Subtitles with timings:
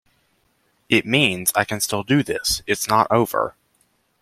[0.89, 3.53] It means, I can still do this, it's not over.